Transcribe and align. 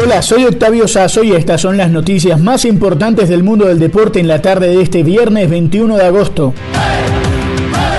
Hola, 0.00 0.22
soy 0.22 0.44
Octavio 0.44 0.86
Sazo 0.86 1.24
y 1.24 1.32
estas 1.32 1.60
son 1.60 1.76
las 1.76 1.90
noticias 1.90 2.40
más 2.40 2.64
importantes 2.64 3.28
del 3.28 3.42
mundo 3.42 3.66
del 3.66 3.80
deporte 3.80 4.20
en 4.20 4.28
la 4.28 4.40
tarde 4.40 4.68
de 4.68 4.80
este 4.80 5.02
viernes 5.02 5.50
21 5.50 5.96
de 5.96 6.04
agosto. 6.04 6.54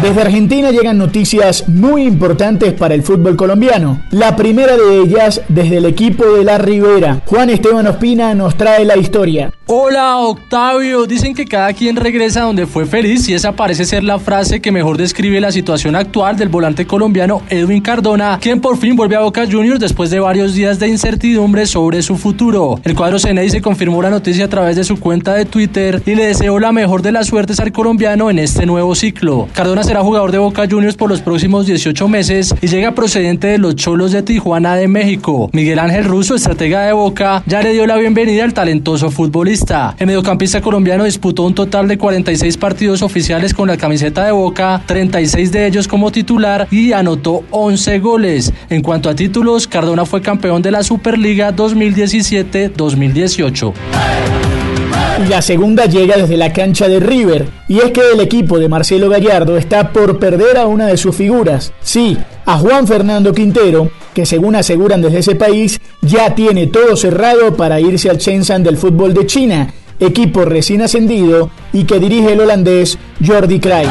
Desde 0.00 0.20
Argentina 0.20 0.70
llegan 0.70 0.96
noticias 0.96 1.68
muy 1.68 2.04
importantes 2.04 2.72
para 2.74 2.94
el 2.94 3.02
fútbol 3.02 3.34
colombiano. 3.34 4.00
La 4.12 4.36
primera 4.36 4.76
de 4.76 5.00
ellas 5.00 5.42
desde 5.48 5.78
el 5.78 5.86
equipo 5.86 6.24
de 6.24 6.44
La 6.44 6.56
Ribera. 6.56 7.20
Juan 7.26 7.50
Esteban 7.50 7.88
Ospina 7.88 8.32
nos 8.32 8.56
trae 8.56 8.84
la 8.84 8.96
historia. 8.96 9.50
Hola 9.70 10.16
Octavio, 10.20 11.04
dicen 11.04 11.34
que 11.34 11.44
cada 11.44 11.74
quien 11.74 11.94
regresa 11.94 12.40
donde 12.40 12.66
fue 12.66 12.86
feliz 12.86 13.28
y 13.28 13.34
esa 13.34 13.52
parece 13.52 13.84
ser 13.84 14.02
la 14.02 14.18
frase 14.18 14.62
que 14.62 14.72
mejor 14.72 14.96
describe 14.96 15.42
la 15.42 15.52
situación 15.52 15.94
actual 15.94 16.38
del 16.38 16.48
volante 16.48 16.86
colombiano 16.86 17.42
Edwin 17.50 17.82
Cardona, 17.82 18.38
quien 18.40 18.62
por 18.62 18.78
fin 18.78 18.96
vuelve 18.96 19.16
a 19.16 19.20
Boca 19.20 19.44
Juniors 19.44 19.78
después 19.78 20.08
de 20.08 20.20
varios 20.20 20.54
días 20.54 20.78
de 20.78 20.88
incertidumbre 20.88 21.66
sobre 21.66 22.00
su 22.00 22.16
futuro. 22.16 22.80
El 22.82 22.94
cuadro 22.94 23.18
Ceney 23.18 23.50
se 23.50 23.60
confirmó 23.60 24.00
la 24.00 24.08
noticia 24.08 24.46
a 24.46 24.48
través 24.48 24.74
de 24.74 24.84
su 24.84 24.98
cuenta 24.98 25.34
de 25.34 25.44
Twitter 25.44 26.02
y 26.06 26.14
le 26.14 26.28
deseó 26.28 26.58
la 26.58 26.72
mejor 26.72 27.02
de 27.02 27.12
las 27.12 27.26
suertes 27.26 27.60
al 27.60 27.70
colombiano 27.70 28.30
en 28.30 28.38
este 28.38 28.64
nuevo 28.64 28.94
ciclo. 28.94 29.48
Cardona 29.52 29.84
será 29.84 30.00
jugador 30.00 30.32
de 30.32 30.38
Boca 30.38 30.66
Juniors 30.66 30.96
por 30.96 31.10
los 31.10 31.20
próximos 31.20 31.66
18 31.66 32.08
meses 32.08 32.54
y 32.62 32.68
llega 32.68 32.94
procedente 32.94 33.48
de 33.48 33.58
los 33.58 33.76
Cholos 33.76 34.12
de 34.12 34.22
Tijuana 34.22 34.76
de 34.76 34.88
México. 34.88 35.50
Miguel 35.52 35.78
Ángel 35.78 36.06
Russo, 36.06 36.36
estratega 36.36 36.84
de 36.84 36.94
Boca, 36.94 37.42
ya 37.44 37.60
le 37.60 37.74
dio 37.74 37.86
la 37.86 37.98
bienvenida 37.98 38.44
al 38.44 38.54
talentoso 38.54 39.10
futbolista. 39.10 39.57
El 39.98 40.06
mediocampista 40.06 40.60
colombiano 40.60 41.02
disputó 41.04 41.42
un 41.42 41.54
total 41.54 41.88
de 41.88 41.98
46 41.98 42.56
partidos 42.56 43.02
oficiales 43.02 43.52
con 43.54 43.66
la 43.68 43.76
camiseta 43.76 44.24
de 44.24 44.32
Boca, 44.32 44.82
36 44.86 45.50
de 45.50 45.66
ellos 45.66 45.88
como 45.88 46.12
titular 46.12 46.68
y 46.70 46.92
anotó 46.92 47.42
11 47.50 47.98
goles. 47.98 48.52
En 48.70 48.82
cuanto 48.82 49.10
a 49.10 49.14
títulos, 49.14 49.66
Cardona 49.66 50.06
fue 50.06 50.22
campeón 50.22 50.62
de 50.62 50.70
la 50.70 50.84
Superliga 50.84 51.54
2017-2018. 51.54 54.37
Y 55.18 55.28
la 55.28 55.42
segunda 55.42 55.86
llega 55.86 56.16
desde 56.16 56.36
la 56.36 56.52
cancha 56.52 56.86
de 56.88 57.00
River, 57.00 57.48
y 57.68 57.78
es 57.78 57.90
que 57.90 58.02
el 58.12 58.20
equipo 58.20 58.58
de 58.58 58.68
Marcelo 58.68 59.08
Gallardo 59.08 59.56
está 59.56 59.92
por 59.92 60.18
perder 60.18 60.56
a 60.56 60.66
una 60.66 60.86
de 60.86 60.96
sus 60.96 61.16
figuras. 61.16 61.72
Sí, 61.82 62.16
a 62.46 62.56
Juan 62.58 62.86
Fernando 62.86 63.32
Quintero, 63.32 63.90
que 64.14 64.24
según 64.24 64.54
aseguran 64.54 65.02
desde 65.02 65.18
ese 65.18 65.34
país, 65.34 65.80
ya 66.02 66.34
tiene 66.34 66.68
todo 66.68 66.96
cerrado 66.96 67.56
para 67.56 67.80
irse 67.80 68.08
al 68.08 68.18
Shenzhen 68.18 68.62
del 68.62 68.76
fútbol 68.76 69.12
de 69.12 69.26
China, 69.26 69.74
equipo 69.98 70.44
recién 70.44 70.82
ascendido 70.82 71.50
y 71.72 71.84
que 71.84 71.98
dirige 71.98 72.34
el 72.34 72.40
holandés 72.40 72.96
Jordi 73.24 73.58
Craig. 73.58 73.88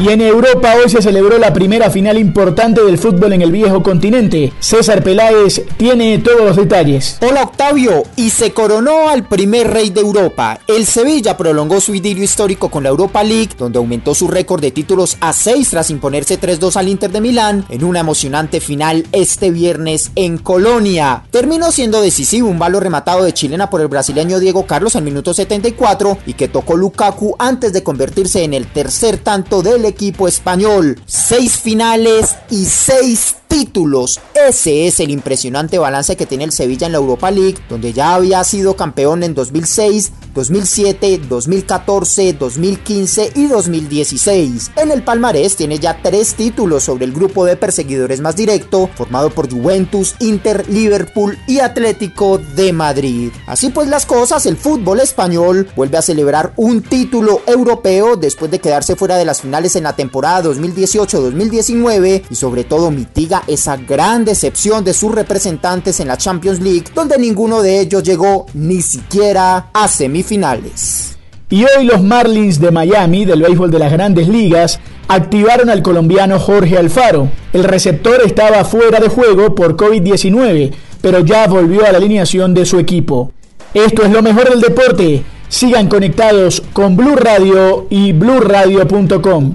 Y 0.00 0.10
en 0.10 0.20
Europa 0.20 0.74
hoy 0.76 0.88
se 0.88 1.02
celebró 1.02 1.38
la 1.38 1.52
primera 1.52 1.90
final 1.90 2.18
importante 2.18 2.84
del 2.84 2.98
fútbol 2.98 3.32
en 3.32 3.42
el 3.42 3.50
viejo 3.50 3.82
continente. 3.82 4.52
César 4.60 5.02
Peláez 5.02 5.62
tiene 5.76 6.18
todos 6.18 6.42
los 6.42 6.56
detalles. 6.56 7.18
Hola 7.20 7.42
Octavio, 7.42 8.04
y 8.14 8.30
se 8.30 8.52
coronó 8.52 9.08
al 9.08 9.26
primer 9.26 9.68
rey 9.68 9.90
de 9.90 10.00
Europa. 10.00 10.60
El 10.68 10.86
Sevilla 10.86 11.36
prolongó 11.36 11.80
su 11.80 11.96
idilio 11.96 12.22
histórico 12.22 12.70
con 12.70 12.84
la 12.84 12.90
Europa 12.90 13.24
League, 13.24 13.50
donde 13.58 13.78
aumentó 13.78 14.14
su 14.14 14.28
récord 14.28 14.60
de 14.60 14.70
títulos 14.70 15.16
a 15.20 15.32
6 15.32 15.68
tras 15.68 15.90
imponerse 15.90 16.40
3-2 16.40 16.76
al 16.76 16.86
Inter 16.86 17.10
de 17.10 17.20
Milán 17.20 17.64
en 17.68 17.82
una 17.82 17.98
emocionante 17.98 18.60
final 18.60 19.04
este 19.10 19.50
viernes 19.50 20.12
en 20.14 20.38
Colonia. 20.38 21.24
Terminó 21.32 21.72
siendo 21.72 22.00
decisivo 22.00 22.48
un 22.48 22.60
balo 22.60 22.78
rematado 22.78 23.24
de 23.24 23.34
chilena 23.34 23.68
por 23.68 23.80
el 23.80 23.88
brasileño 23.88 24.38
Diego 24.38 24.64
Carlos 24.64 24.94
al 24.94 25.02
minuto 25.02 25.34
74 25.34 26.18
y 26.24 26.34
que 26.34 26.46
tocó 26.46 26.76
Lukaku 26.76 27.34
antes 27.40 27.72
de 27.72 27.82
convertirse 27.82 28.44
en 28.44 28.54
el 28.54 28.68
tercer 28.68 29.18
tanto 29.18 29.60
del 29.60 29.87
equipo 29.88 30.28
español. 30.28 31.00
Seis 31.06 31.58
finales 31.58 32.36
y 32.50 32.64
seis 32.66 33.36
títulos. 33.48 34.20
Ese 34.46 34.86
es 34.86 35.00
el 35.00 35.10
impresionante 35.10 35.78
balance 35.78 36.16
que 36.16 36.24
tiene 36.24 36.44
el 36.44 36.52
Sevilla 36.52 36.86
en 36.86 36.92
la 36.92 36.98
Europa 36.98 37.30
League, 37.30 37.58
donde 37.68 37.92
ya 37.92 38.14
había 38.14 38.44
sido 38.44 38.76
campeón 38.76 39.24
en 39.24 39.34
2006, 39.34 40.12
2007, 40.32 41.22
2014, 41.28 42.32
2015 42.34 43.32
y 43.34 43.46
2016. 43.48 44.70
En 44.76 44.92
el 44.92 45.02
palmarés 45.02 45.56
tiene 45.56 45.80
ya 45.80 46.00
tres 46.00 46.34
títulos 46.34 46.84
sobre 46.84 47.04
el 47.04 47.12
grupo 47.12 47.44
de 47.44 47.56
perseguidores 47.56 48.20
más 48.20 48.36
directo, 48.36 48.88
formado 48.94 49.30
por 49.30 49.50
Juventus, 49.50 50.14
Inter, 50.20 50.68
Liverpool 50.68 51.36
y 51.48 51.58
Atlético 51.58 52.38
de 52.38 52.72
Madrid. 52.72 53.32
Así 53.46 53.70
pues 53.70 53.88
las 53.88 54.06
cosas, 54.06 54.46
el 54.46 54.56
fútbol 54.56 55.00
español 55.00 55.68
vuelve 55.74 55.98
a 55.98 56.02
celebrar 56.02 56.52
un 56.56 56.82
título 56.82 57.42
europeo 57.46 58.16
después 58.16 58.50
de 58.50 58.60
quedarse 58.60 58.94
fuera 58.94 59.16
de 59.16 59.24
las 59.24 59.40
finales 59.40 59.74
en 59.74 59.82
la 59.82 59.96
temporada 59.96 60.48
2018-2019 60.48 62.22
y 62.30 62.34
sobre 62.36 62.62
todo 62.62 62.92
mitiga 62.92 63.42
esa 63.48 63.76
gran 63.76 64.27
decepción 64.28 64.84
de 64.84 64.92
sus 64.92 65.12
representantes 65.12 65.98
en 66.00 66.08
la 66.08 66.16
Champions 66.16 66.60
League, 66.60 66.84
donde 66.94 67.18
ninguno 67.18 67.62
de 67.62 67.80
ellos 67.80 68.02
llegó 68.02 68.46
ni 68.54 68.82
siquiera 68.82 69.70
a 69.72 69.88
semifinales. 69.88 71.16
Y 71.50 71.64
hoy 71.64 71.86
los 71.86 72.02
Marlins 72.02 72.60
de 72.60 72.70
Miami, 72.70 73.24
del 73.24 73.40
béisbol 73.40 73.70
de 73.70 73.78
las 73.78 73.90
grandes 73.90 74.28
ligas, 74.28 74.78
activaron 75.08 75.70
al 75.70 75.82
colombiano 75.82 76.38
Jorge 76.38 76.76
Alfaro. 76.76 77.30
El 77.54 77.64
receptor 77.64 78.20
estaba 78.22 78.64
fuera 78.64 79.00
de 79.00 79.08
juego 79.08 79.54
por 79.54 79.74
COVID-19, 79.74 80.72
pero 81.00 81.20
ya 81.20 81.46
volvió 81.46 81.86
a 81.86 81.92
la 81.92 81.98
alineación 81.98 82.52
de 82.52 82.66
su 82.66 82.78
equipo. 82.78 83.32
Esto 83.72 84.02
es 84.02 84.12
lo 84.12 84.22
mejor 84.22 84.50
del 84.50 84.60
deporte. 84.60 85.24
Sigan 85.48 85.88
conectados 85.88 86.62
con 86.74 86.96
Blue 86.96 87.16
Radio 87.16 87.86
y 87.88 88.12
bluradio.com. 88.12 89.54